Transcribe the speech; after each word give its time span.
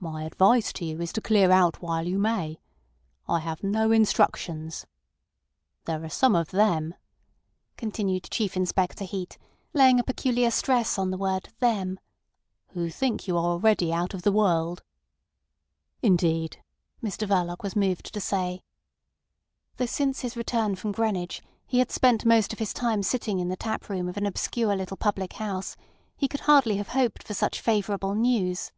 "My 0.00 0.22
advice 0.22 0.72
to 0.74 0.84
you 0.84 1.00
is 1.00 1.12
to 1.14 1.20
clear 1.20 1.50
out 1.50 1.82
while 1.82 2.06
you 2.06 2.20
may. 2.20 2.60
I 3.28 3.40
have 3.40 3.64
no 3.64 3.90
instructions. 3.90 4.86
There 5.86 6.04
are 6.04 6.08
some 6.08 6.36
of 6.36 6.52
them," 6.52 6.94
continued 7.76 8.28
Chief 8.30 8.56
Inspector 8.56 9.02
Heat, 9.04 9.36
laying 9.74 9.98
a 9.98 10.04
peculiar 10.04 10.52
stress 10.52 10.96
on 10.96 11.10
the 11.10 11.18
word 11.18 11.48
"them," 11.58 11.98
"who 12.68 12.88
think 12.88 13.26
you 13.26 13.36
are 13.36 13.44
already 13.46 13.92
out 13.92 14.14
of 14.14 14.22
the 14.22 14.30
world." 14.30 14.84
"Indeed!" 16.02 16.62
Mr 17.02 17.26
Verloc 17.26 17.64
was 17.64 17.74
moved 17.74 18.14
to 18.14 18.20
say. 18.20 18.62
Though 19.78 19.86
since 19.86 20.20
his 20.20 20.36
return 20.36 20.76
from 20.76 20.92
Greenwich 20.92 21.42
he 21.66 21.80
had 21.80 21.90
spent 21.90 22.24
most 22.24 22.52
of 22.52 22.60
his 22.60 22.72
time 22.72 23.02
sitting 23.02 23.40
in 23.40 23.48
the 23.48 23.56
tap 23.56 23.88
room 23.88 24.08
of 24.08 24.16
an 24.16 24.26
obscure 24.26 24.76
little 24.76 24.96
public 24.96 25.32
house, 25.32 25.76
he 26.16 26.28
could 26.28 26.42
hardly 26.42 26.76
have 26.76 26.90
hoped 26.90 27.24
for 27.24 27.34
such 27.34 27.60
favourable 27.60 28.14
news. 28.14 28.70